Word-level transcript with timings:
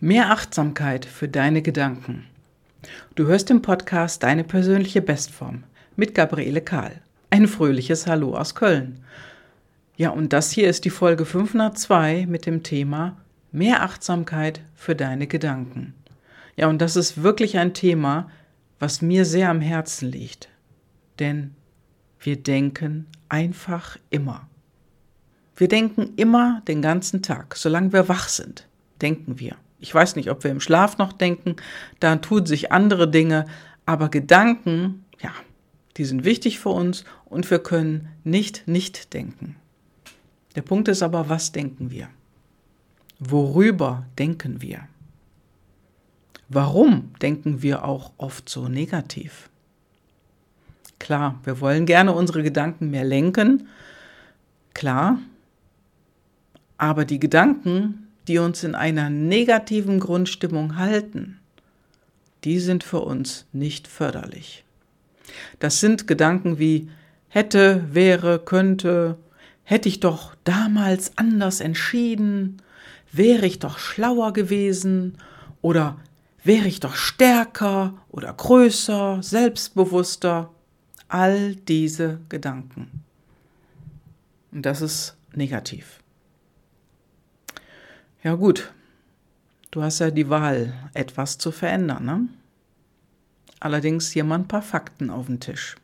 Mehr 0.00 0.30
Achtsamkeit 0.30 1.04
für 1.04 1.28
deine 1.28 1.62
Gedanken. 1.62 2.26
Du 3.14 3.26
hörst 3.26 3.50
im 3.50 3.62
Podcast 3.62 4.22
Deine 4.22 4.42
persönliche 4.42 5.00
Bestform 5.02 5.64
mit 5.96 6.14
Gabriele 6.14 6.60
Kahl. 6.60 7.00
Ein 7.30 7.46
fröhliches 7.46 8.06
Hallo 8.06 8.36
aus 8.36 8.54
Köln. 8.54 9.04
Ja, 9.96 10.10
und 10.10 10.32
das 10.32 10.50
hier 10.50 10.68
ist 10.68 10.84
die 10.84 10.90
Folge 10.90 11.24
502 11.24 12.26
mit 12.26 12.46
dem 12.46 12.62
Thema 12.62 13.16
Mehr 13.52 13.82
Achtsamkeit 13.82 14.60
für 14.74 14.96
deine 14.96 15.26
Gedanken. 15.26 15.94
Ja, 16.56 16.68
und 16.68 16.80
das 16.80 16.96
ist 16.96 17.22
wirklich 17.22 17.58
ein 17.58 17.74
Thema, 17.74 18.30
was 18.78 19.02
mir 19.02 19.24
sehr 19.24 19.50
am 19.50 19.60
Herzen 19.60 20.10
liegt. 20.10 20.48
Denn 21.18 21.54
wir 22.18 22.36
denken 22.36 23.06
einfach 23.28 23.98
immer. 24.10 24.48
Wir 25.54 25.68
denken 25.68 26.14
immer 26.16 26.62
den 26.66 26.82
ganzen 26.82 27.22
Tag, 27.22 27.56
solange 27.56 27.92
wir 27.92 28.08
wach 28.08 28.28
sind, 28.28 28.66
denken 29.00 29.38
wir. 29.38 29.56
Ich 29.82 29.92
weiß 29.92 30.14
nicht, 30.14 30.30
ob 30.30 30.44
wir 30.44 30.50
im 30.52 30.60
Schlaf 30.60 30.96
noch 30.96 31.12
denken, 31.12 31.56
da 31.98 32.14
tun 32.16 32.46
sich 32.46 32.70
andere 32.70 33.10
Dinge, 33.10 33.46
aber 33.84 34.08
Gedanken, 34.08 35.04
ja, 35.20 35.32
die 35.96 36.04
sind 36.04 36.24
wichtig 36.24 36.60
für 36.60 36.68
uns 36.68 37.04
und 37.24 37.50
wir 37.50 37.58
können 37.58 38.08
nicht 38.22 38.68
nicht 38.68 39.12
denken. 39.12 39.56
Der 40.54 40.62
Punkt 40.62 40.86
ist 40.86 41.02
aber, 41.02 41.28
was 41.28 41.50
denken 41.50 41.90
wir? 41.90 42.08
Worüber 43.18 44.06
denken 44.18 44.62
wir? 44.62 44.86
Warum 46.48 47.12
denken 47.20 47.62
wir 47.62 47.84
auch 47.84 48.12
oft 48.18 48.48
so 48.48 48.68
negativ? 48.68 49.50
Klar, 51.00 51.40
wir 51.42 51.60
wollen 51.60 51.86
gerne 51.86 52.12
unsere 52.12 52.44
Gedanken 52.44 52.90
mehr 52.90 53.04
lenken, 53.04 53.66
klar, 54.74 55.18
aber 56.78 57.04
die 57.04 57.18
Gedanken, 57.18 58.01
die 58.28 58.38
uns 58.38 58.64
in 58.64 58.74
einer 58.74 59.10
negativen 59.10 60.00
Grundstimmung 60.00 60.76
halten, 60.76 61.38
die 62.44 62.58
sind 62.58 62.84
für 62.84 63.00
uns 63.00 63.46
nicht 63.52 63.86
förderlich. 63.86 64.64
Das 65.58 65.80
sind 65.80 66.06
Gedanken 66.06 66.58
wie 66.58 66.88
hätte, 67.28 67.84
wäre, 67.92 68.38
könnte, 68.38 69.16
hätte 69.64 69.88
ich 69.88 70.00
doch 70.00 70.34
damals 70.44 71.16
anders 71.16 71.60
entschieden, 71.60 72.60
wäre 73.10 73.46
ich 73.46 73.58
doch 73.58 73.78
schlauer 73.78 74.32
gewesen 74.32 75.18
oder 75.60 75.98
wäre 76.44 76.66
ich 76.66 76.80
doch 76.80 76.94
stärker 76.94 77.94
oder 78.10 78.32
größer, 78.32 79.22
selbstbewusster. 79.22 80.50
All 81.08 81.56
diese 81.56 82.20
Gedanken. 82.30 83.04
Und 84.50 84.64
das 84.64 84.80
ist 84.80 85.14
negativ. 85.34 86.01
Ja 88.22 88.36
gut, 88.36 88.72
du 89.72 89.82
hast 89.82 89.98
ja 89.98 90.12
die 90.12 90.30
Wahl, 90.30 90.72
etwas 90.94 91.38
zu 91.38 91.50
verändern. 91.50 92.04
Ne? 92.04 92.28
Allerdings 93.58 94.12
hier 94.12 94.22
mal 94.22 94.36
ein 94.36 94.46
paar 94.46 94.62
Fakten 94.62 95.10
auf 95.10 95.26
den 95.26 95.40
Tisch. 95.40 95.74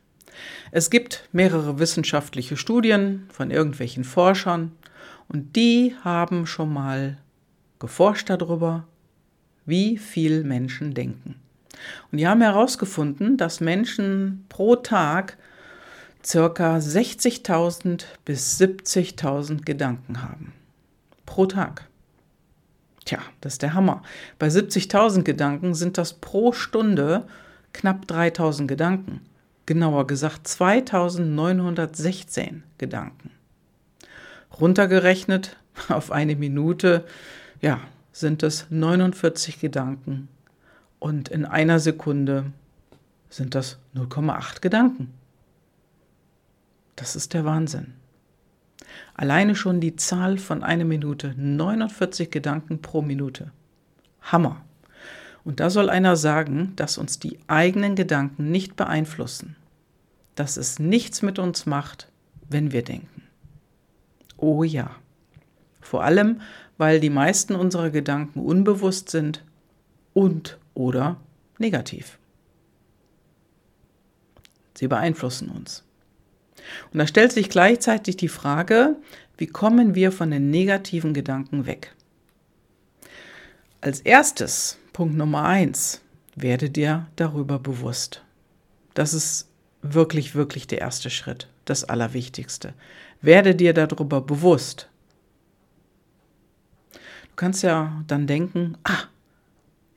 Es 0.71 0.89
gibt 0.89 1.27
mehrere 1.33 1.79
wissenschaftliche 1.79 2.55
Studien 2.55 3.27
von 3.29 3.51
irgendwelchen 3.51 4.05
Forschern 4.05 4.71
und 5.27 5.57
die 5.57 5.93
haben 6.05 6.47
schon 6.47 6.71
mal 6.71 7.17
geforscht 7.77 8.29
darüber, 8.29 8.87
wie 9.65 9.97
viel 9.97 10.45
Menschen 10.45 10.93
denken. 10.93 11.35
Und 12.09 12.19
die 12.19 12.27
haben 12.27 12.41
herausgefunden, 12.41 13.35
dass 13.35 13.59
Menschen 13.59 14.45
pro 14.47 14.77
Tag 14.77 15.37
circa 16.25 16.77
60.000 16.77 18.05
bis 18.23 18.61
70.000 18.61 19.65
Gedanken 19.65 20.21
haben. 20.21 20.53
Pro 21.25 21.45
Tag. 21.45 21.88
Tja, 23.09 23.19
das 23.41 23.53
ist 23.53 23.63
der 23.63 23.73
Hammer. 23.73 24.03
Bei 24.37 24.49
70.000 24.49 25.23
Gedanken 25.23 25.73
sind 25.73 25.97
das 25.97 26.13
pro 26.13 26.53
Stunde 26.53 27.25
knapp 27.73 28.05
3.000 28.05 28.67
Gedanken. 28.67 29.21
Genauer 29.65 30.05
gesagt 30.05 30.45
2.916 30.45 32.61
Gedanken. 32.77 33.31
Runtergerechnet 34.61 35.57
auf 35.89 36.11
eine 36.11 36.35
Minute, 36.35 37.03
ja, 37.61 37.79
sind 38.11 38.43
es 38.43 38.67
49 38.69 39.59
Gedanken 39.59 40.27
und 40.99 41.29
in 41.29 41.45
einer 41.45 41.79
Sekunde 41.79 42.51
sind 43.31 43.55
das 43.55 43.79
0,8 43.95 44.61
Gedanken. 44.61 45.15
Das 46.95 47.15
ist 47.15 47.33
der 47.33 47.43
Wahnsinn. 47.43 47.95
Alleine 49.13 49.55
schon 49.55 49.81
die 49.81 49.95
Zahl 49.95 50.37
von 50.37 50.63
einer 50.63 50.85
Minute, 50.85 51.33
49 51.37 52.29
Gedanken 52.29 52.81
pro 52.81 53.01
Minute. 53.01 53.51
Hammer. 54.21 54.61
Und 55.43 55.59
da 55.59 55.69
soll 55.69 55.89
einer 55.89 56.15
sagen, 56.15 56.73
dass 56.75 56.97
uns 56.97 57.19
die 57.19 57.39
eigenen 57.47 57.95
Gedanken 57.95 58.51
nicht 58.51 58.75
beeinflussen, 58.75 59.55
dass 60.35 60.57
es 60.57 60.79
nichts 60.79 61.21
mit 61.21 61.39
uns 61.39 61.65
macht, 61.65 62.09
wenn 62.49 62.71
wir 62.71 62.83
denken. 62.83 63.23
Oh 64.37 64.63
ja. 64.63 64.91
Vor 65.81 66.03
allem, 66.03 66.41
weil 66.77 66.99
die 66.99 67.09
meisten 67.09 67.55
unserer 67.55 67.89
Gedanken 67.89 68.41
unbewusst 68.41 69.09
sind 69.09 69.43
und 70.13 70.57
oder 70.73 71.17
negativ. 71.57 72.19
Sie 74.75 74.87
beeinflussen 74.87 75.49
uns. 75.49 75.83
Und 76.91 76.99
da 76.99 77.07
stellt 77.07 77.31
sich 77.31 77.49
gleichzeitig 77.49 78.17
die 78.17 78.27
Frage, 78.27 78.95
wie 79.37 79.47
kommen 79.47 79.95
wir 79.95 80.11
von 80.11 80.31
den 80.31 80.49
negativen 80.49 81.13
Gedanken 81.13 81.65
weg? 81.65 81.95
Als 83.81 84.01
erstes, 84.01 84.77
Punkt 84.91 85.15
Nummer 85.15 85.43
eins, 85.43 86.01
werde 86.35 86.69
dir 86.69 87.07
darüber 87.15 87.59
bewusst. 87.59 88.23
Das 88.93 89.13
ist 89.13 89.47
wirklich, 89.81 90.35
wirklich 90.35 90.67
der 90.67 90.79
erste 90.79 91.09
Schritt, 91.09 91.47
das 91.65 91.85
Allerwichtigste. 91.85 92.73
Werde 93.21 93.55
dir 93.55 93.73
darüber 93.73 94.21
bewusst. 94.21 94.89
Du 96.93 97.35
kannst 97.35 97.63
ja 97.63 98.03
dann 98.07 98.27
denken, 98.27 98.77
ah, 98.83 99.03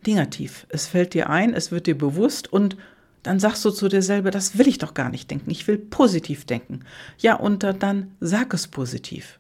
negativ. 0.07 0.67
Es 0.69 0.87
fällt 0.87 1.15
dir 1.15 1.31
ein, 1.31 1.55
es 1.55 1.73
wird 1.73 1.87
dir 1.87 1.99
bewusst 1.99 2.53
und 2.53 2.77
dann 3.23 3.39
sagst 3.39 3.65
du 3.65 3.71
zu 3.71 3.89
dir 3.89 4.03
selber, 4.03 4.31
das 4.31 4.59
will 4.59 4.69
ich 4.69 4.79
doch 4.79 4.95
gar 4.95 5.09
nicht 5.09 5.31
denken, 5.31 5.51
ich 5.51 5.67
will 5.69 5.79
positiv 5.79 6.45
denken. 6.45 6.81
Ja, 7.19 7.37
und 7.37 7.63
dann 7.63 8.13
sag 8.21 8.53
es 8.55 8.67
positiv. 8.67 9.39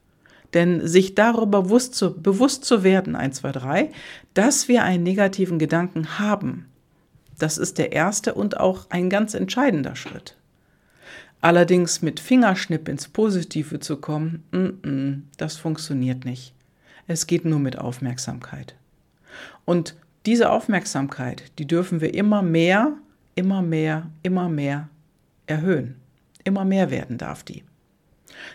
Denn 0.54 0.86
sich 0.86 1.14
darüber 1.14 1.62
bewusst 1.62 1.94
zu, 1.94 2.14
bewusst 2.14 2.64
zu 2.64 2.84
werden, 2.84 3.16
1, 3.16 3.38
2, 3.38 3.52
3, 3.52 3.90
dass 4.34 4.68
wir 4.68 4.84
einen 4.84 5.02
negativen 5.02 5.58
Gedanken 5.58 6.18
haben, 6.18 6.66
das 7.38 7.58
ist 7.58 7.78
der 7.78 7.92
erste 7.92 8.34
und 8.34 8.60
auch 8.60 8.86
ein 8.90 9.10
ganz 9.10 9.34
entscheidender 9.34 9.96
Schritt. 9.96 10.36
Allerdings 11.40 12.02
mit 12.02 12.20
Fingerschnipp 12.20 12.88
ins 12.88 13.08
Positive 13.08 13.80
zu 13.80 13.96
kommen, 13.96 14.44
mm 14.52 14.56
-mm, 14.56 15.20
das 15.38 15.56
funktioniert 15.56 16.24
nicht. 16.24 16.54
Es 17.08 17.26
geht 17.26 17.44
nur 17.44 17.58
mit 17.58 17.78
Aufmerksamkeit. 17.78 18.76
Und 19.64 19.96
diese 20.24 20.50
Aufmerksamkeit, 20.50 21.50
die 21.58 21.66
dürfen 21.66 22.00
wir 22.00 22.14
immer 22.14 22.42
mehr 22.42 22.92
immer 23.34 23.62
mehr, 23.62 24.10
immer 24.22 24.48
mehr 24.48 24.88
erhöhen. 25.46 25.96
Immer 26.44 26.64
mehr 26.64 26.90
werden 26.90 27.18
darf 27.18 27.42
die. 27.42 27.64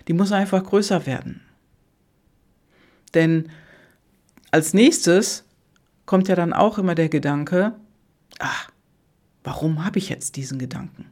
Die 0.07 0.13
muss 0.13 0.31
einfach 0.31 0.63
größer 0.63 1.05
werden. 1.05 1.41
Denn 3.13 3.49
als 4.51 4.73
nächstes 4.73 5.45
kommt 6.05 6.27
ja 6.27 6.35
dann 6.35 6.53
auch 6.53 6.77
immer 6.77 6.95
der 6.95 7.09
Gedanke, 7.09 7.75
ach, 8.39 8.69
warum 9.43 9.85
habe 9.85 9.99
ich 9.99 10.09
jetzt 10.09 10.35
diesen 10.35 10.59
Gedanken? 10.59 11.05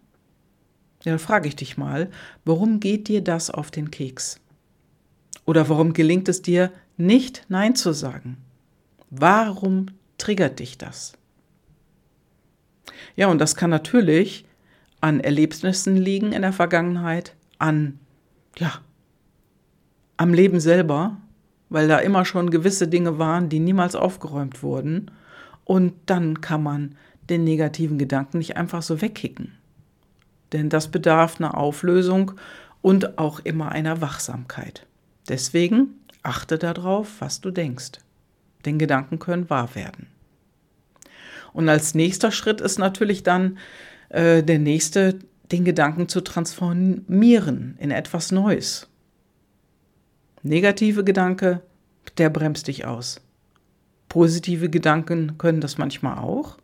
Ja, 1.03 1.11
dann 1.11 1.19
frage 1.19 1.47
ich 1.47 1.55
dich 1.55 1.77
mal, 1.77 2.09
warum 2.43 2.79
geht 2.79 3.07
dir 3.07 3.23
das 3.23 3.49
auf 3.49 3.71
den 3.71 3.91
Keks? 3.91 4.39
Oder 5.45 5.69
warum 5.69 5.93
gelingt 5.93 6.27
es 6.27 6.41
dir 6.41 6.71
nicht 6.97 7.45
Nein 7.47 7.75
zu 7.75 7.93
sagen? 7.93 8.37
Warum 9.09 9.87
triggert 10.17 10.59
dich 10.59 10.77
das? 10.77 11.13
Ja, 13.15 13.27
und 13.27 13.39
das 13.39 13.55
kann 13.55 13.69
natürlich 13.69 14.45
an 15.01 15.19
Erlebnissen 15.19 15.95
liegen 15.95 16.31
in 16.31 16.41
der 16.41 16.53
Vergangenheit, 16.53 17.35
an, 17.59 17.99
ja, 18.57 18.73
am 20.17 20.33
Leben 20.33 20.59
selber, 20.59 21.17
weil 21.69 21.87
da 21.87 21.99
immer 21.99 22.25
schon 22.25 22.49
gewisse 22.49 22.87
Dinge 22.87 23.19
waren, 23.19 23.49
die 23.49 23.59
niemals 23.59 23.95
aufgeräumt 23.95 24.63
wurden. 24.63 25.11
Und 25.63 25.93
dann 26.05 26.41
kann 26.41 26.63
man 26.63 26.95
den 27.29 27.43
negativen 27.43 27.97
Gedanken 27.97 28.37
nicht 28.37 28.55
einfach 28.55 28.81
so 28.81 29.01
wegkicken. 29.01 29.53
Denn 30.53 30.69
das 30.69 30.89
bedarf 30.89 31.39
einer 31.39 31.57
Auflösung 31.57 32.33
und 32.81 33.17
auch 33.17 33.39
immer 33.39 33.71
einer 33.71 33.99
Wachsamkeit. 34.01 34.85
Deswegen 35.27 35.95
achte 36.23 36.57
darauf, 36.57 37.19
was 37.19 37.41
du 37.41 37.51
denkst. 37.51 37.99
Denn 38.65 38.79
Gedanken 38.79 39.19
können 39.19 39.49
wahr 39.49 39.75
werden. 39.75 40.07
Und 41.55 41.69
als 41.69 41.95
nächster 41.95 42.33
Schritt 42.33 42.59
ist 42.59 42.79
natürlich 42.79 43.23
dann 43.23 43.57
äh, 44.09 44.43
der 44.43 44.59
nächste, 44.59 45.19
den 45.53 45.63
Gedanken 45.63 46.09
zu 46.09 46.19
transformieren 46.19 47.77
in 47.79 47.91
etwas 47.91 48.33
Neues. 48.33 48.89
Negative 50.43 51.05
Gedanke, 51.05 51.61
der 52.17 52.29
bremst 52.29 52.67
dich 52.67 52.85
aus. 52.85 53.21
Positive 54.09 54.69
Gedanken 54.69 55.37
können 55.37 55.61
das 55.61 55.77
manchmal 55.77 56.17
auch, 56.17 56.57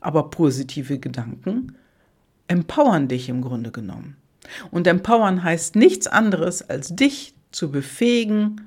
aber 0.00 0.28
positive 0.28 0.98
Gedanken 0.98 1.76
empowern 2.48 3.06
dich 3.06 3.28
im 3.28 3.42
Grunde 3.42 3.70
genommen. 3.70 4.16
Und 4.72 4.88
empowern 4.88 5.44
heißt 5.44 5.76
nichts 5.76 6.08
anderes, 6.08 6.68
als 6.68 6.96
dich 6.96 7.32
zu 7.52 7.70
befähigen 7.70 8.60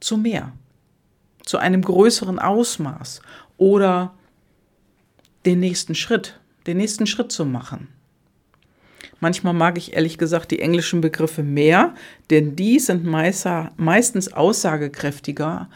zu 0.00 0.16
mehr, 0.16 0.52
zu 1.44 1.58
einem 1.58 1.82
größeren 1.82 2.38
Ausmaß 2.38 3.20
oder 3.58 4.14
den 5.46 5.60
nächsten 5.60 5.94
Schritt, 5.94 6.38
den 6.66 6.76
nächsten 6.76 7.06
Schritt 7.06 7.32
zu 7.32 7.44
machen. 7.44 7.88
Manchmal 9.20 9.54
mag 9.54 9.78
ich 9.78 9.94
ehrlich 9.94 10.18
gesagt 10.18 10.50
die 10.50 10.60
englischen 10.60 11.00
Begriffe 11.00 11.42
mehr, 11.42 11.94
denn 12.28 12.56
die 12.56 12.78
sind 12.78 13.04
meistens 13.04 14.32
aussagekräftiger 14.32 15.70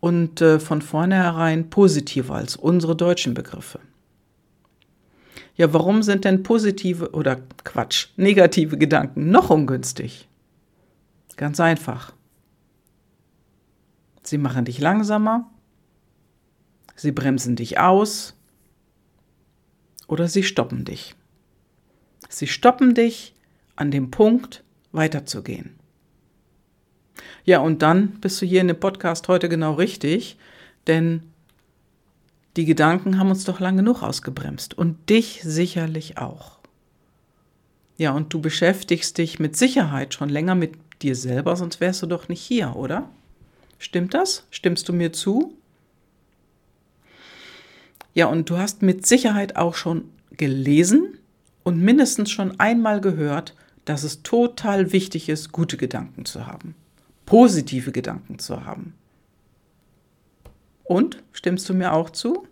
und 0.00 0.40
äh, 0.40 0.58
von 0.60 0.80
vornherein 0.80 1.68
positiver 1.68 2.36
als 2.36 2.56
unsere 2.56 2.96
deutschen 2.96 3.34
Begriffe. 3.34 3.80
Ja, 5.56 5.72
warum 5.72 6.02
sind 6.02 6.24
denn 6.24 6.42
positive 6.42 7.10
oder 7.12 7.40
Quatsch, 7.64 8.08
negative 8.16 8.78
Gedanken 8.78 9.30
noch 9.30 9.50
ungünstig? 9.50 10.28
Ganz 11.36 11.60
einfach. 11.60 12.12
Sie 14.22 14.38
machen 14.38 14.64
dich 14.64 14.80
langsamer, 14.80 15.50
sie 16.94 17.12
bremsen 17.12 17.56
dich 17.56 17.78
aus 17.78 18.35
oder 20.06 20.28
sie 20.28 20.42
stoppen 20.42 20.84
dich. 20.84 21.14
Sie 22.28 22.46
stoppen 22.46 22.94
dich 22.94 23.34
an 23.76 23.90
dem 23.90 24.10
Punkt, 24.10 24.64
weiterzugehen. 24.92 25.76
Ja, 27.44 27.60
und 27.60 27.82
dann 27.82 28.20
bist 28.20 28.40
du 28.40 28.46
hier 28.46 28.60
in 28.60 28.68
dem 28.68 28.80
Podcast 28.80 29.28
heute 29.28 29.48
genau 29.48 29.74
richtig, 29.74 30.36
denn 30.86 31.22
die 32.56 32.64
Gedanken 32.64 33.18
haben 33.18 33.30
uns 33.30 33.44
doch 33.44 33.60
lang 33.60 33.76
genug 33.76 34.02
ausgebremst 34.02 34.74
und 34.74 35.10
dich 35.10 35.40
sicherlich 35.42 36.18
auch. 36.18 36.58
Ja, 37.98 38.12
und 38.12 38.32
du 38.32 38.40
beschäftigst 38.40 39.18
dich 39.18 39.38
mit 39.38 39.56
Sicherheit 39.56 40.14
schon 40.14 40.28
länger 40.28 40.54
mit 40.54 40.74
dir 41.02 41.14
selber, 41.14 41.56
sonst 41.56 41.80
wärst 41.80 42.02
du 42.02 42.06
doch 42.06 42.28
nicht 42.28 42.40
hier, 42.40 42.76
oder? 42.76 43.08
Stimmt 43.78 44.14
das? 44.14 44.46
Stimmst 44.50 44.88
du 44.88 44.92
mir 44.92 45.12
zu? 45.12 45.54
Ja, 48.16 48.28
und 48.28 48.48
du 48.48 48.56
hast 48.56 48.80
mit 48.80 49.04
Sicherheit 49.04 49.56
auch 49.56 49.74
schon 49.74 50.08
gelesen 50.30 51.18
und 51.64 51.82
mindestens 51.82 52.30
schon 52.30 52.58
einmal 52.58 53.02
gehört, 53.02 53.54
dass 53.84 54.04
es 54.04 54.22
total 54.22 54.90
wichtig 54.90 55.28
ist, 55.28 55.52
gute 55.52 55.76
Gedanken 55.76 56.24
zu 56.24 56.46
haben, 56.46 56.74
positive 57.26 57.92
Gedanken 57.92 58.38
zu 58.38 58.64
haben. 58.64 58.94
Und 60.82 61.22
stimmst 61.32 61.68
du 61.68 61.74
mir 61.74 61.92
auch 61.92 62.08
zu? 62.08 62.48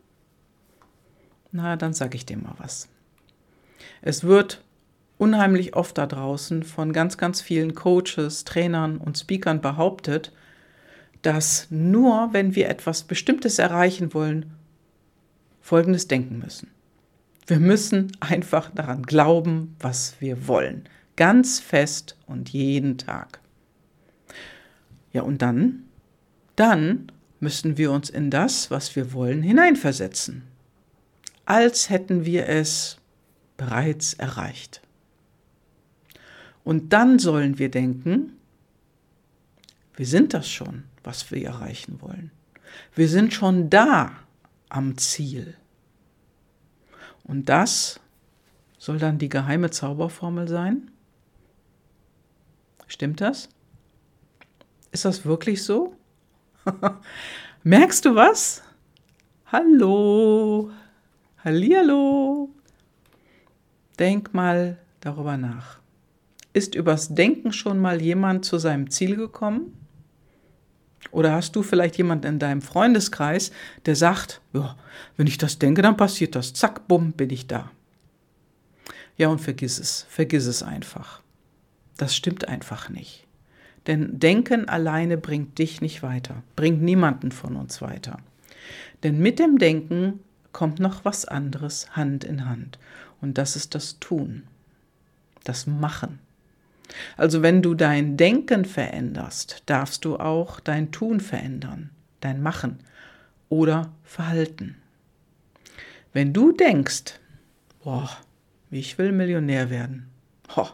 Na, 1.51 1.77
dann 1.77 1.95
sage 1.95 2.17
ich 2.17 2.27
dir 2.27 2.37
mal 2.37 2.57
was. 2.59 2.91
Es 4.03 4.23
wird 4.23 4.63
unheimlich 5.17 5.75
oft 5.75 5.97
da 5.97 6.07
draußen 6.07 6.63
von 6.63 6.93
ganz, 6.93 7.17
ganz 7.17 7.41
vielen 7.41 7.75
Coaches, 7.75 8.45
Trainern 8.45 8.99
und 8.99 9.17
Speakern 9.17 9.63
behauptet, 9.63 10.31
dass 11.23 11.69
nur 11.71 12.35
wenn 12.35 12.55
wir 12.55 12.69
etwas 12.69 13.05
Bestimmtes 13.05 13.59
erreichen 13.59 14.13
wollen, 14.13 14.53
Folgendes 15.65 16.09
denken 16.09 16.41
müssen. 16.41 16.69
Wir 17.47 17.59
müssen 17.59 18.13
einfach 18.21 18.71
daran 18.75 19.03
glauben, 19.03 19.77
was 19.81 20.15
wir 20.21 20.47
wollen. 20.47 20.87
Ganz 21.17 21.59
fest 21.59 22.19
und 22.27 22.51
jeden 22.51 22.99
Tag. 22.99 23.41
Ja, 25.15 25.23
und 25.23 25.41
dann? 25.41 25.85
Dann 26.55 27.11
müssen 27.41 27.79
wir 27.79 27.93
uns 27.93 28.11
in 28.11 28.31
das, 28.31 28.71
was 28.71 28.95
wir 28.95 29.15
wollen, 29.15 29.43
hineinversetzen. 29.43 30.43
Als 31.47 31.89
hätten 31.89 32.27
wir 32.27 32.47
es 32.47 32.99
bereits 33.57 34.13
erreicht. 34.13 34.83
Und 36.63 36.93
dann 36.93 37.19
sollen 37.19 37.59
wir 37.59 37.71
denken, 37.71 38.35
wir 39.97 40.07
sind 40.07 40.35
das 40.35 40.47
schon, 40.47 40.85
was 41.03 41.31
wir 41.31 41.43
erreichen 41.47 42.03
wollen. 42.03 42.33
Wir 42.95 43.09
sind 43.09 43.33
schon 43.33 43.71
da 43.71 44.24
am 44.75 44.99
Ziel. 44.99 45.57
Und 47.23 47.49
das 47.49 48.01
soll 48.77 48.99
dann 48.99 49.19
die 49.19 49.29
geheime 49.29 49.71
Zauberformel 49.71 50.49
sein? 50.49 50.91
Stimmt 52.89 53.21
das? 53.21 53.49
Ist 54.91 55.05
das 55.05 55.25
wirklich 55.25 55.63
so? 55.63 55.97
Merkst 57.63 58.05
du 58.05 58.17
was? 58.17 58.63
Hallo. 59.47 60.71
Hallihallo. 61.45 62.51
Denk 63.99 64.35
mal 64.35 64.79
darüber 65.01 65.37
nach. 65.37 65.79
Ist 66.53 66.75
übers 66.75 67.15
Denken 67.15 67.53
schon 67.53 67.79
mal 67.79 68.03
jemand 68.03 68.45
zu 68.45 68.59
seinem 68.59 68.91
Ziel 68.91 69.17
gekommen? 69.17 69.84
Oder 71.11 71.33
hast 71.33 71.55
du 71.57 71.63
vielleicht 71.63 71.97
jemanden 71.97 72.27
in 72.27 72.39
deinem 72.39 72.63
Freundeskreis, 72.63 73.53
der 73.87 73.97
sagt, 73.97 74.41
ja, 74.53 74.77
wenn 75.17 75.27
ich 75.27 75.39
das 75.39 75.59
denke, 75.59 75.83
dann 75.83 75.97
passiert 75.97 76.35
das. 76.35 76.53
Zack, 76.53 76.89
bumm, 76.89 77.13
bin 77.13 77.31
ich 77.31 77.47
da. 77.47 77.71
Ja, 79.17 79.29
und 79.29 79.41
vergiss 79.41 79.79
es, 79.79 80.07
vergiss 80.09 80.47
es 80.47 80.63
einfach. 80.63 81.21
Das 81.97 82.17
stimmt 82.17 82.49
einfach 82.49 82.89
nicht. 82.89 83.27
Denn 83.87 84.19
Denken 84.19 84.69
alleine 84.69 85.17
bringt 85.19 85.59
dich 85.59 85.81
nicht 85.81 86.03
weiter, 86.03 86.43
bringt 86.57 86.83
niemanden 86.83 87.31
von 87.31 87.57
uns 87.57 87.83
weiter. 87.83 88.19
Denn 89.03 89.19
mit 89.19 89.39
dem 89.39 89.59
Denken 89.59 90.21
kommt 90.53 90.79
noch 90.79 91.05
was 91.05 91.27
anderes 91.27 91.95
Hand 91.95 92.25
in 92.25 92.49
Hand. 92.49 92.79
Und 93.21 93.39
das 93.39 93.57
ist 93.57 93.75
das 93.75 93.99
Tun, 94.01 94.45
das 95.45 95.67
Machen. 95.67 96.19
Also 97.17 97.43
wenn 97.43 97.63
du 97.63 97.75
dein 97.75 98.17
Denken 98.17 98.65
veränderst, 98.65 99.63
darfst 99.67 100.05
du 100.05 100.17
auch 100.17 100.61
dein 100.61 100.93
Tun 100.93 101.21
verändern, 101.21 101.91
dein 102.21 102.43
Machen 102.43 102.79
oder 103.49 103.93
Verhalten. 104.03 104.77
Wenn 106.13 106.33
du 106.33 106.53
denkst, 106.53 107.21
boah, 107.83 108.11
ich 108.71 108.99
will 108.99 109.13
Millionär 109.13 109.71
werden, 109.71 110.09
oh, 110.57 110.69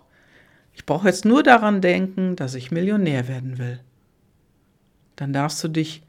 ich 0.72 0.86
brauche 0.86 1.08
jetzt 1.08 1.24
nur 1.24 1.42
daran 1.42 1.80
denken, 1.80 2.36
dass 2.36 2.54
ich 2.54 2.70
Millionär 2.70 3.28
werden 3.28 3.58
will, 3.58 3.80
dann 5.16 5.32
darfst 5.32 5.62
du 5.62 5.68
dich 5.68 6.02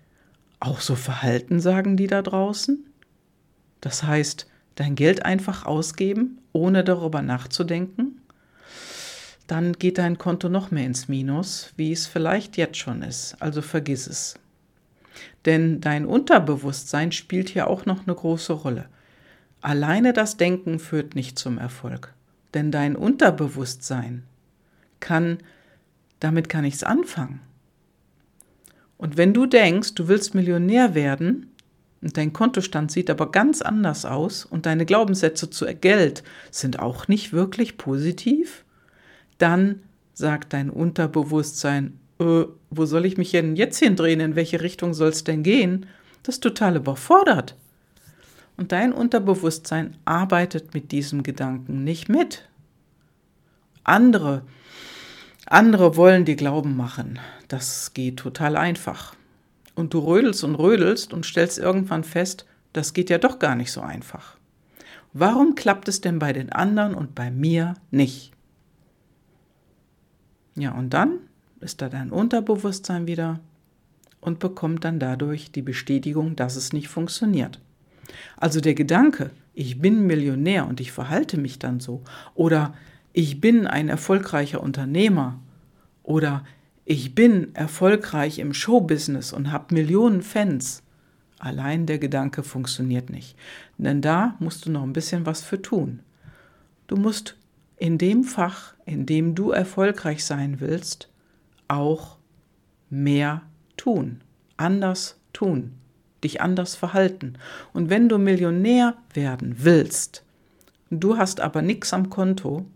auch 0.60 0.80
so 0.80 0.96
verhalten, 0.96 1.60
sagen 1.60 1.98
die 1.98 2.08
da 2.08 2.22
draußen. 2.22 2.86
Das 3.82 4.04
heißt, 4.04 4.48
dein 4.76 4.96
Geld 4.96 5.26
einfach 5.26 5.66
ausgeben, 5.66 6.40
ohne 6.54 6.84
darüber 6.84 7.22
nachzudenken 7.22 8.21
dann 9.52 9.74
geht 9.74 9.98
dein 9.98 10.18
Konto 10.18 10.48
noch 10.48 10.72
mehr 10.72 10.86
ins 10.86 11.10
Minus, 11.10 11.74
wie 11.76 11.92
es 11.92 12.08
vielleicht 12.08 12.56
jetzt 12.56 12.78
schon 12.78 13.02
ist. 13.02 13.36
Also 13.42 13.62
vergiss 13.62 14.08
es. 14.08 14.36
Denn 15.44 15.82
dein 15.82 16.06
Unterbewusstsein 16.06 17.12
spielt 17.12 17.50
hier 17.50 17.68
auch 17.68 17.86
noch 17.86 18.08
eine 18.08 18.16
große 18.16 18.54
Rolle. 18.54 18.86
Alleine 19.60 20.14
das 20.14 20.38
Denken 20.38 20.80
führt 20.80 21.16
nicht 21.16 21.38
zum 21.38 21.58
Erfolg. 21.58 22.14
Denn 22.54 22.72
dein 22.72 22.96
Unterbewusstsein 22.96 24.24
kann, 25.02 25.40
damit 26.22 26.48
kann 26.48 26.62
nichts 26.62 26.86
anfangen. 26.86 27.42
Und 28.98 29.18
wenn 29.18 29.34
du 29.34 29.48
denkst, 29.48 29.96
du 29.96 30.08
willst 30.08 30.34
Millionär 30.34 30.96
werden, 30.96 31.52
und 32.02 32.16
dein 32.16 32.32
Kontostand 32.32 32.90
sieht 32.90 33.10
aber 33.10 33.32
ganz 33.32 33.62
anders 33.62 34.06
aus 34.06 34.46
und 34.46 34.66
deine 34.66 34.86
Glaubenssätze 34.86 35.50
zu 35.50 35.66
Geld 35.76 36.24
sind 36.52 36.80
auch 36.80 37.10
nicht 37.10 37.34
wirklich 37.34 37.78
positiv, 37.78 38.64
dann 39.42 39.82
sagt 40.14 40.54
dein 40.54 40.70
Unterbewusstsein, 40.70 42.00
äh, 42.20 42.44
wo 42.70 42.86
soll 42.86 43.06
ich 43.06 43.18
mich 43.18 43.32
denn 43.32 43.56
jetzt 43.56 43.80
hindrehen, 43.80 44.20
in 44.20 44.36
welche 44.36 44.62
Richtung 44.62 44.94
soll 44.94 45.10
es 45.10 45.24
denn 45.24 45.44
gehen? 45.44 45.88
Das 46.24 46.36
ist 46.36 46.44
total 46.44 46.76
überfordert. 46.76 47.56
Und 48.58 48.72
dein 48.72 48.94
Unterbewusstsein 48.94 49.98
arbeitet 50.06 50.74
mit 50.74 50.92
diesem 50.92 51.24
Gedanken 51.24 51.84
nicht 51.84 52.10
mit. 52.10 52.48
Andere, 53.84 54.44
andere 55.48 55.96
wollen 55.96 56.26
dir 56.26 56.36
Glauben 56.36 56.78
machen. 56.78 57.20
Das 57.48 57.94
geht 57.94 58.18
total 58.18 58.56
einfach. 58.56 59.16
Und 59.74 59.94
du 59.94 60.00
rödelst 60.00 60.44
und 60.44 60.56
rödelst 60.56 61.14
und 61.14 61.26
stellst 61.26 61.58
irgendwann 61.58 62.04
fest, 62.04 62.46
das 62.74 62.94
geht 62.94 63.10
ja 63.10 63.18
doch 63.18 63.40
gar 63.40 63.56
nicht 63.56 63.72
so 63.72 63.82
einfach. 63.82 64.38
Warum 65.14 65.56
klappt 65.56 65.88
es 65.88 66.00
denn 66.00 66.20
bei 66.20 66.32
den 66.32 66.52
anderen 66.52 66.94
und 66.94 67.16
bei 67.16 67.32
mir 67.32 67.74
nicht? 67.90 68.31
Ja, 70.56 70.72
und 70.72 70.92
dann 70.92 71.20
ist 71.60 71.82
da 71.82 71.90
dein 71.90 72.12
Unterbewusstsein 72.12 73.08
wieder 73.08 73.40
und 74.20 74.40
bekommt 74.40 74.84
dann 74.84 75.00
dadurch 75.00 75.52
die 75.52 75.62
Bestätigung, 75.62 76.36
dass 76.36 76.56
es 76.56 76.74
nicht 76.74 76.88
funktioniert. 76.88 77.60
Also 78.38 78.62
der 78.62 78.74
Gedanke, 78.74 79.32
ich 79.54 79.80
bin 79.80 80.06
Millionär 80.06 80.68
und 80.68 80.80
ich 80.80 80.92
verhalte 80.92 81.38
mich 81.38 81.60
dann 81.60 81.80
so, 81.80 82.02
oder 82.36 82.74
ich 83.14 83.42
bin 83.42 83.68
ein 83.68 83.90
erfolgreicher 83.90 84.62
Unternehmer, 84.62 85.40
oder 86.04 86.44
ich 86.86 87.16
bin 87.16 87.54
erfolgreich 87.56 88.40
im 88.40 88.54
Showbusiness 88.54 89.34
und 89.34 89.52
habe 89.52 89.74
Millionen 89.74 90.22
Fans. 90.22 90.84
Allein 91.40 91.86
der 91.86 92.00
Gedanke 92.00 92.44
funktioniert 92.44 93.10
nicht. 93.10 93.36
Denn 93.78 94.02
da 94.02 94.36
musst 94.40 94.66
du 94.66 94.72
noch 94.72 94.84
ein 94.84 94.94
bisschen 94.94 95.26
was 95.26 95.42
für 95.42 95.62
tun. 95.62 96.02
Du 96.88 96.98
musst 96.98 97.38
in 97.82 97.98
dem 97.98 98.24
Fach, 98.24 98.76
in 98.86 99.08
dem 99.08 99.34
du 99.34 99.50
erfolgreich 99.50 100.24
sein 100.24 100.60
willst, 100.60 101.10
auch 101.68 102.18
mehr 102.92 103.42
tun, 103.76 104.22
anders 104.56 105.20
tun, 105.34 105.74
dich 106.24 106.42
anders 106.42 106.76
verhalten. 106.76 107.40
Und 107.74 107.90
wenn 107.90 108.08
du 108.08 108.20
Millionär 108.20 108.98
werden 109.16 109.56
willst, 109.64 110.24
du 110.92 111.18
hast 111.18 111.40
aber 111.40 111.64
nichts 111.64 111.92
am 111.92 112.12
Konto, 112.12 112.68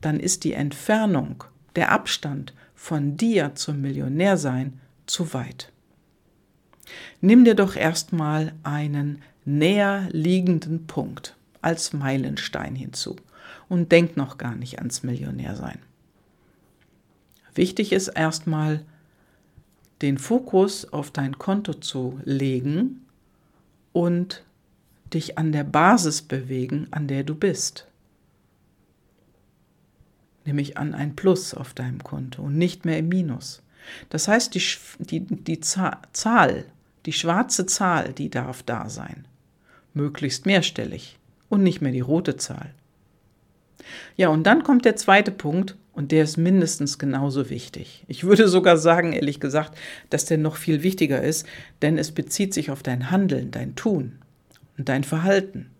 dann 0.00 0.20
ist 0.20 0.44
die 0.44 0.52
Entfernung, 0.52 1.42
der 1.74 1.90
Abstand 1.90 2.54
von 2.76 3.16
dir 3.16 3.56
zum 3.56 3.80
Millionärsein 3.80 4.78
zu 5.06 5.34
weit. 5.34 5.72
Nimm 7.20 7.44
dir 7.44 7.56
doch 7.56 7.74
erstmal 7.74 8.52
einen 8.62 9.22
näher 9.44 10.06
liegenden 10.12 10.86
Punkt 10.86 11.34
als 11.62 11.92
Meilenstein 11.92 12.76
hinzu 12.76 13.16
und 13.68 13.92
denk 13.92 14.16
noch 14.16 14.38
gar 14.38 14.54
nicht 14.54 14.78
ans 14.78 15.02
Millionärsein. 15.02 15.78
Wichtig 17.54 17.92
ist 17.92 18.08
erstmal, 18.08 18.84
den 20.02 20.18
Fokus 20.18 20.92
auf 20.92 21.10
dein 21.10 21.38
Konto 21.38 21.72
zu 21.74 22.20
legen 22.24 23.06
und 23.92 24.44
dich 25.14 25.38
an 25.38 25.52
der 25.52 25.64
Basis 25.64 26.22
bewegen, 26.22 26.88
an 26.90 27.08
der 27.08 27.24
du 27.24 27.34
bist. 27.34 27.86
Nämlich 30.44 30.76
an 30.76 30.94
ein 30.94 31.16
Plus 31.16 31.54
auf 31.54 31.74
deinem 31.74 32.02
Konto 32.04 32.42
und 32.42 32.58
nicht 32.58 32.84
mehr 32.84 32.98
im 32.98 33.08
Minus. 33.08 33.62
Das 34.10 34.28
heißt, 34.28 34.54
die, 34.54 34.62
die, 34.98 35.20
die 35.20 35.60
Zahl, 35.60 36.64
die 37.06 37.12
schwarze 37.12 37.66
Zahl, 37.66 38.12
die 38.12 38.30
darf 38.30 38.62
da 38.62 38.88
sein. 38.88 39.26
Möglichst 39.94 40.44
mehrstellig 40.44 41.18
und 41.48 41.62
nicht 41.62 41.80
mehr 41.80 41.92
die 41.92 42.00
rote 42.00 42.36
Zahl. 42.36 42.74
Ja, 44.16 44.28
und 44.28 44.44
dann 44.44 44.62
kommt 44.62 44.84
der 44.84 44.96
zweite 44.96 45.30
Punkt 45.30 45.76
und 45.92 46.12
der 46.12 46.24
ist 46.24 46.36
mindestens 46.36 46.98
genauso 46.98 47.50
wichtig. 47.50 48.04
Ich 48.06 48.24
würde 48.24 48.48
sogar 48.48 48.76
sagen, 48.76 49.12
ehrlich 49.12 49.40
gesagt, 49.40 49.76
dass 50.10 50.26
der 50.26 50.38
noch 50.38 50.56
viel 50.56 50.82
wichtiger 50.82 51.22
ist, 51.22 51.46
denn 51.82 51.98
es 51.98 52.12
bezieht 52.12 52.52
sich 52.52 52.70
auf 52.70 52.82
dein 52.82 53.10
Handeln, 53.10 53.50
dein 53.50 53.74
Tun 53.76 54.18
und 54.76 54.88
dein 54.88 55.04
Verhalten. 55.04 55.70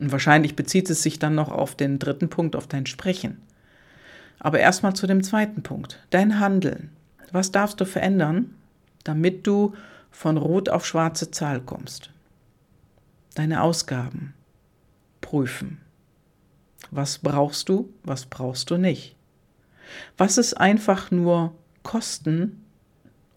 Und 0.00 0.12
wahrscheinlich 0.12 0.56
bezieht 0.56 0.90
es 0.90 1.02
sich 1.02 1.18
dann 1.18 1.34
noch 1.34 1.50
auf 1.50 1.74
den 1.74 1.98
dritten 1.98 2.28
Punkt, 2.28 2.56
auf 2.56 2.66
dein 2.66 2.86
Sprechen. 2.86 3.40
Aber 4.38 4.58
erstmal 4.58 4.94
zu 4.94 5.06
dem 5.06 5.22
zweiten 5.22 5.62
Punkt, 5.62 6.00
dein 6.10 6.40
Handeln. 6.40 6.90
Was 7.32 7.50
darfst 7.50 7.80
du 7.80 7.86
verändern, 7.86 8.54
damit 9.04 9.46
du 9.46 9.74
von 10.10 10.36
rot 10.36 10.68
auf 10.68 10.84
schwarze 10.84 11.30
Zahl 11.30 11.60
kommst? 11.60 12.10
Deine 13.34 13.62
Ausgaben 13.62 14.34
prüfen. 15.20 15.80
Was 16.90 17.18
brauchst 17.18 17.68
du, 17.68 17.92
was 18.02 18.26
brauchst 18.26 18.70
du 18.70 18.76
nicht? 18.76 19.16
Was 20.16 20.38
ist 20.38 20.54
einfach 20.54 21.10
nur 21.10 21.52
Kosten 21.82 22.64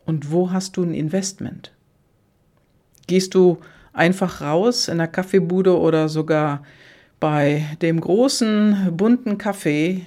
und 0.05 0.31
wo 0.31 0.51
hast 0.51 0.77
du 0.77 0.83
ein 0.83 0.93
Investment? 0.93 1.71
Gehst 3.07 3.35
du 3.35 3.59
einfach 3.93 4.41
raus 4.41 4.87
in 4.87 4.97
der 4.97 5.07
Kaffeebude 5.07 5.77
oder 5.77 6.09
sogar 6.09 6.63
bei 7.19 7.65
dem 7.81 7.99
großen 7.99 8.95
bunten 8.95 9.37
Kaffee 9.37 10.05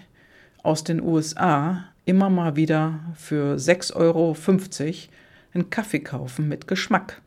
aus 0.63 0.85
den 0.85 1.03
USA 1.03 1.85
immer 2.05 2.31
mal 2.31 2.57
wieder 2.57 3.01
für 3.17 3.57
6,50 3.57 3.95
Euro 3.97 4.37
einen 5.53 5.71
Kaffee 5.71 6.01
kaufen 6.01 6.49
mit 6.49 6.69
Geschmack? 6.69 7.21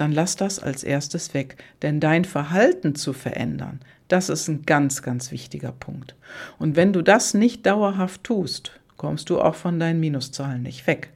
Dann 0.00 0.12
lass 0.12 0.36
das 0.36 0.58
als 0.58 0.82
erstes 0.82 1.34
weg. 1.34 1.56
Denn 1.82 2.00
dein 2.00 2.24
Verhalten 2.24 2.94
zu 2.94 3.12
verändern, 3.12 3.80
das 4.08 4.28
ist 4.28 4.48
ein 4.48 4.62
ganz, 4.62 5.02
ganz 5.02 5.30
wichtiger 5.30 5.72
Punkt. 5.72 6.14
Und 6.58 6.76
wenn 6.76 6.92
du 6.92 7.02
das 7.02 7.34
nicht 7.34 7.66
dauerhaft 7.66 8.24
tust, 8.24 8.72
kommst 8.96 9.30
du 9.30 9.40
auch 9.40 9.54
von 9.54 9.78
deinen 9.78 10.00
Minuszahlen 10.00 10.62
nicht 10.62 10.86
weg. 10.86 11.10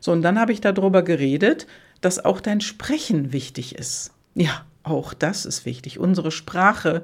So, 0.00 0.12
und 0.12 0.22
dann 0.22 0.38
habe 0.38 0.52
ich 0.52 0.60
darüber 0.60 1.02
geredet, 1.02 1.66
dass 2.00 2.24
auch 2.24 2.40
dein 2.40 2.60
Sprechen 2.60 3.32
wichtig 3.32 3.74
ist. 3.74 4.12
Ja, 4.34 4.64
auch 4.82 5.14
das 5.14 5.44
ist 5.44 5.66
wichtig. 5.66 5.98
Unsere 5.98 6.30
Sprache, 6.30 7.02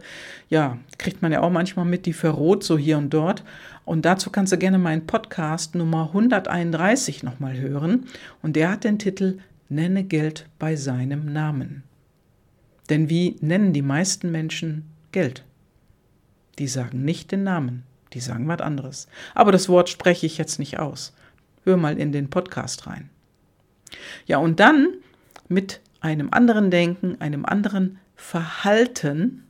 ja, 0.49 0.79
kriegt 0.99 1.23
man 1.23 1.33
ja 1.33 1.41
auch 1.41 1.51
manchmal 1.51 1.85
mit, 1.85 2.07
die 2.07 2.13
verroht 2.13 2.63
so 2.63 2.79
hier 2.79 2.97
und 2.99 3.11
dort. 3.11 3.43
Und 3.85 4.05
dazu 4.05 4.31
kannst 4.31 4.53
du 4.53 4.59
gerne 4.59 4.79
meinen 4.79 5.07
Podcast 5.07 5.75
Nummer 5.75 6.05
131 6.09 7.25
nochmal 7.25 7.59
hören. 7.59 8.07
Und 8.41 8.55
der 8.55 8.71
hat 8.71 8.85
den 8.85 9.01
Titel 9.01 9.39
nenne 9.73 10.05
Geld 10.05 10.49
bei 10.59 10.77
seinem 10.77 11.33
Namen. 11.33 11.83
Denn 12.91 13.09
wie 13.09 13.37
nennen 13.41 13.73
die 13.73 13.83
meisten 13.83 14.31
Menschen 14.31 14.85
Geld? 15.13 15.45
Die 16.59 16.69
sagen 16.69 17.05
nicht 17.05 17.33
den 17.33 17.43
Namen, 17.43 17.85
die 18.13 18.21
sagen 18.21 18.47
was 18.49 18.61
anderes. 18.61 19.09
Aber 19.35 19.53
das 19.53 19.69
Wort 19.69 19.89
spreche 19.89 20.27
ich 20.27 20.37
jetzt 20.39 20.59
nicht 20.59 20.79
aus. 20.79 21.15
Hör 21.65 21.77
mal 21.77 21.99
in 21.99 22.13
den 22.13 22.29
Podcast 22.29 22.87
rein. 22.87 23.09
Ja, 24.27 24.39
und 24.39 24.61
dann 24.61 24.89
mit 25.49 25.81
einem 26.01 26.29
anderen 26.33 26.71
Denken, 26.71 27.21
einem 27.21 27.45
anderen 27.45 27.99
Verhalten, 28.15 29.45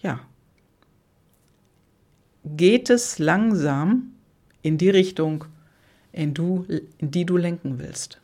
ja, 0.00 0.20
geht 2.44 2.90
es 2.90 3.18
langsam 3.18 4.12
in 4.62 4.78
die 4.78 4.90
Richtung, 4.90 5.44
in, 6.12 6.34
du, 6.34 6.66
in 6.98 7.10
die 7.10 7.24
du 7.24 7.36
lenken 7.36 7.78
willst. 7.78 8.21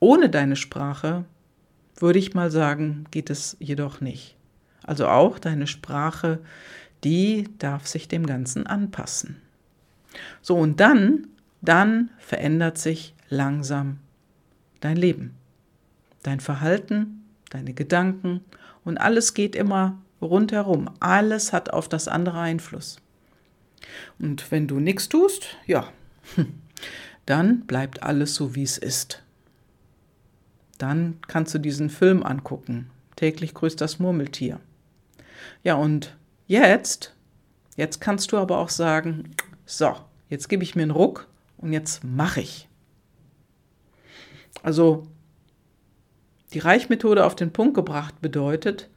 Ohne 0.00 0.30
deine 0.30 0.56
Sprache, 0.56 1.26
würde 1.96 2.18
ich 2.18 2.32
mal 2.32 2.50
sagen, 2.50 3.04
geht 3.10 3.28
es 3.28 3.56
jedoch 3.60 4.00
nicht. 4.00 4.34
Also 4.82 5.06
auch 5.06 5.38
deine 5.38 5.66
Sprache, 5.66 6.40
die 7.04 7.48
darf 7.58 7.86
sich 7.86 8.08
dem 8.08 8.24
Ganzen 8.24 8.66
anpassen. 8.66 9.36
So, 10.40 10.56
und 10.56 10.80
dann, 10.80 11.26
dann 11.60 12.08
verändert 12.18 12.78
sich 12.78 13.14
langsam 13.28 13.98
dein 14.80 14.96
Leben, 14.96 15.34
dein 16.22 16.40
Verhalten, 16.40 17.26
deine 17.50 17.74
Gedanken 17.74 18.40
und 18.84 18.96
alles 18.98 19.34
geht 19.34 19.54
immer 19.54 20.00
rundherum. 20.22 20.90
Alles 21.00 21.52
hat 21.52 21.70
auf 21.74 21.90
das 21.90 22.08
andere 22.08 22.40
Einfluss. 22.40 22.96
Und 24.18 24.50
wenn 24.50 24.66
du 24.66 24.80
nichts 24.80 25.10
tust, 25.10 25.58
ja, 25.66 25.92
dann 27.26 27.66
bleibt 27.66 28.02
alles 28.02 28.34
so, 28.34 28.54
wie 28.54 28.62
es 28.62 28.78
ist 28.78 29.22
dann 30.82 31.18
kannst 31.28 31.54
du 31.54 31.58
diesen 31.58 31.90
Film 31.90 32.22
angucken. 32.22 32.90
Täglich 33.16 33.54
grüßt 33.54 33.80
das 33.80 33.98
Murmeltier. 33.98 34.60
Ja, 35.62 35.74
und 35.74 36.16
jetzt, 36.46 37.14
jetzt 37.76 38.00
kannst 38.00 38.32
du 38.32 38.38
aber 38.38 38.58
auch 38.58 38.70
sagen, 38.70 39.30
so, 39.66 39.94
jetzt 40.28 40.48
gebe 40.48 40.62
ich 40.62 40.74
mir 40.74 40.82
einen 40.82 40.90
Ruck 40.90 41.28
und 41.58 41.72
jetzt 41.72 42.02
mache 42.02 42.40
ich. 42.40 42.68
Also 44.62 45.06
die 46.52 46.58
Reichmethode 46.58 47.24
auf 47.24 47.36
den 47.36 47.52
Punkt 47.52 47.74
gebracht 47.74 48.20
bedeutet, 48.20 48.88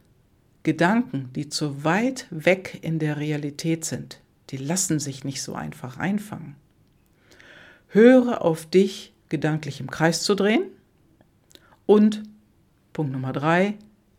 Gedanken, 0.62 1.30
die 1.34 1.50
zu 1.50 1.84
weit 1.84 2.26
weg 2.30 2.78
in 2.80 2.98
der 2.98 3.18
Realität 3.18 3.84
sind, 3.84 4.20
die 4.50 4.56
lassen 4.56 4.98
sich 4.98 5.22
nicht 5.22 5.42
so 5.42 5.54
einfach 5.54 5.98
einfangen. 5.98 6.56
Höre 7.88 8.42
auf 8.42 8.64
dich, 8.64 9.12
gedanklich 9.28 9.80
im 9.80 9.90
Kreis 9.90 10.22
zu 10.22 10.34
drehen 10.34 10.64
und 11.86 12.22
Punkt 12.92 13.12
Nummer 13.12 13.32
drei, 13.32 13.74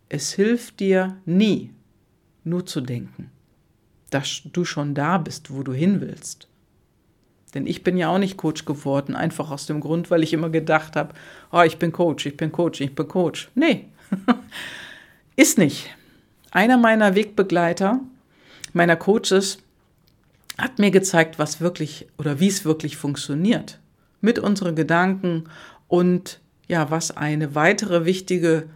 es 0.09 0.33
hilft 0.33 0.79
dir 0.79 1.17
nie, 1.25 1.71
nur 2.43 2.65
zu 2.65 2.81
denken, 2.81 3.31
dass 4.09 4.41
du 4.45 4.65
schon 4.65 4.93
da 4.93 5.17
bist, 5.17 5.51
wo 5.51 5.63
du 5.63 5.73
hin 5.73 6.01
willst. 6.01 6.47
Denn 7.53 7.65
ich 7.65 7.83
bin 7.83 7.97
ja 7.97 8.09
auch 8.09 8.17
nicht 8.17 8.37
Coach 8.37 8.65
geworden, 8.65 9.15
einfach 9.15 9.49
aus 9.49 9.65
dem 9.65 9.79
Grund, 9.79 10.11
weil 10.11 10.23
ich 10.23 10.33
immer 10.33 10.49
gedacht 10.49 10.95
habe, 10.95 11.15
oh, 11.51 11.61
ich 11.61 11.77
bin 11.77 11.91
Coach, 11.91 12.25
ich 12.25 12.35
bin 12.37 12.51
Coach, 12.51 12.81
ich 12.81 12.93
bin 12.93 13.07
Coach. 13.07 13.49
Nee, 13.55 13.85
ist 15.37 15.57
nicht. 15.57 15.89
Einer 16.51 16.77
meiner 16.77 17.15
Wegbegleiter, 17.15 18.01
meiner 18.73 18.97
Coaches, 18.97 19.59
hat 20.57 20.79
mir 20.79 20.91
gezeigt, 20.91 21.39
was 21.39 21.61
wirklich 21.61 22.07
oder 22.17 22.39
wie 22.39 22.47
es 22.47 22.65
wirklich 22.65 22.97
funktioniert 22.97 23.79
mit 24.21 24.39
unseren 24.39 24.75
Gedanken 24.75 25.45
und 25.87 26.39
ja, 26.67 26.89
was 26.89 27.11
eine 27.11 27.55
weitere 27.55 28.05
wichtige 28.05 28.69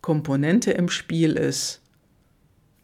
Komponente 0.00 0.70
im 0.70 0.88
Spiel 0.88 1.32
ist, 1.32 1.80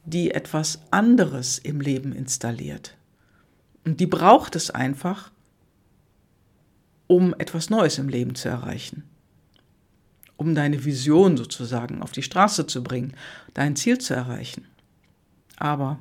die 0.05 0.31
etwas 0.31 0.81
anderes 0.91 1.59
im 1.59 1.81
Leben 1.81 2.13
installiert. 2.13 2.97
Und 3.85 4.01
die 4.01 4.07
braucht 4.07 4.57
es 4.57 4.71
einfach, 4.71 5.31
um 7.07 7.35
etwas 7.39 7.71
Neues 7.71 7.99
im 7.99 8.09
Leben 8.09 8.35
zu 8.35 8.49
erreichen. 8.49 9.05
Um 10.37 10.55
deine 10.55 10.85
Vision 10.85 11.37
sozusagen 11.37 12.03
auf 12.03 12.13
die 12.13 12.23
Straße 12.23 12.67
zu 12.67 12.83
bringen, 12.83 13.15
dein 13.53 13.77
Ziel 13.77 13.99
zu 13.99 14.15
erreichen. 14.15 14.67
Aber 15.57 15.99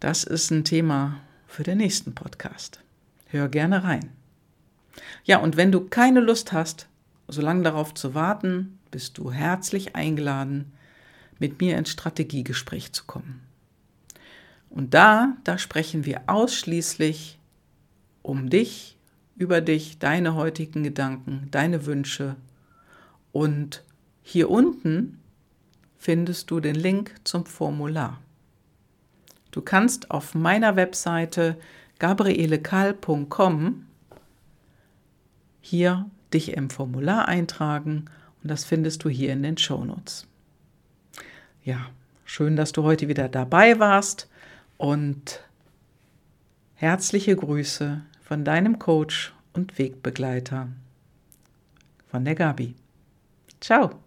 das 0.00 0.24
ist 0.24 0.50
ein 0.50 0.64
Thema 0.64 1.20
für 1.46 1.62
den 1.62 1.78
nächsten 1.78 2.14
Podcast. 2.14 2.80
Hör 3.26 3.48
gerne 3.48 3.84
rein. 3.84 4.10
Ja, 5.24 5.38
und 5.38 5.56
wenn 5.56 5.72
du 5.72 5.80
keine 5.82 6.20
Lust 6.20 6.52
hast, 6.52 6.88
solange 7.28 7.62
darauf 7.62 7.94
zu 7.94 8.14
warten, 8.14 8.78
bist 8.90 9.18
du 9.18 9.32
herzlich 9.32 9.96
eingeladen, 9.96 10.72
mit 11.38 11.60
mir 11.60 11.76
ins 11.76 11.90
Strategiegespräch 11.90 12.92
zu 12.92 13.04
kommen. 13.04 13.40
Und 14.70 14.94
da, 14.94 15.36
da 15.44 15.58
sprechen 15.58 16.04
wir 16.04 16.22
ausschließlich 16.26 17.38
um 18.22 18.48
dich, 18.48 18.96
über 19.36 19.60
dich, 19.60 19.98
deine 19.98 20.34
heutigen 20.34 20.82
Gedanken, 20.82 21.48
deine 21.50 21.86
Wünsche. 21.86 22.36
Und 23.32 23.82
hier 24.22 24.50
unten 24.50 25.18
findest 25.98 26.50
du 26.50 26.60
den 26.60 26.74
Link 26.74 27.14
zum 27.24 27.44
Formular. 27.44 28.20
Du 29.50 29.60
kannst 29.60 30.10
auf 30.10 30.34
meiner 30.34 30.76
Webseite 30.76 31.56
gabrielekal.com 31.98 33.86
hier 35.60 36.06
dich 36.34 36.52
im 36.52 36.70
Formular 36.70 37.28
eintragen 37.28 38.06
und 38.42 38.50
das 38.50 38.64
findest 38.64 39.04
du 39.04 39.08
hier 39.08 39.32
in 39.32 39.42
den 39.42 39.56
Shownotes. 39.56 40.26
Ja, 41.64 41.90
schön, 42.24 42.56
dass 42.56 42.72
du 42.72 42.82
heute 42.82 43.08
wieder 43.08 43.28
dabei 43.28 43.78
warst 43.78 44.28
und 44.78 45.40
herzliche 46.74 47.36
Grüße 47.36 48.02
von 48.22 48.44
deinem 48.44 48.78
Coach 48.78 49.32
und 49.52 49.78
Wegbegleiter, 49.78 50.68
von 52.08 52.24
der 52.24 52.34
Gabi. 52.34 52.74
Ciao. 53.60 54.02